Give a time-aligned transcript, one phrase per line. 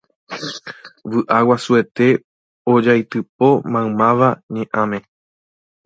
[1.09, 2.07] Vy'a guasuete
[2.73, 4.97] ojaitypo maymáva ñe'ãme.